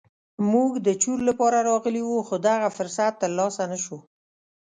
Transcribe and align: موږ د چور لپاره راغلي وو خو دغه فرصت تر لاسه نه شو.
موږ 0.51 0.71
د 0.87 0.89
چور 1.01 1.19
لپاره 1.29 1.57
راغلي 1.69 2.01
وو 2.05 2.19
خو 2.27 2.35
دغه 2.47 2.67
فرصت 2.77 3.13
تر 3.21 3.31
لاسه 3.37 3.63
نه 3.71 3.77
شو. 3.83 3.97